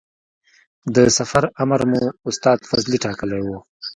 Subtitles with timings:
[0.95, 3.49] د سفر امر مو استاد فضلي ټاکلی و.